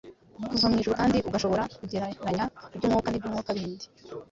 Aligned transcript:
uva 0.55 0.67
mu 0.71 0.75
ijuru 0.79 0.95
kandi 1.01 1.17
agashobora 1.29 1.63
kugereranya 1.79 2.45
iby’umwuka 2.75 3.07
n’iby’umwuka 3.09 3.49
bindi. 3.57 3.85